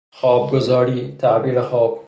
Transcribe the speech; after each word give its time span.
خوابگزاری، 0.13 1.15
تعبیر 1.19 1.59
خواب 1.61 1.99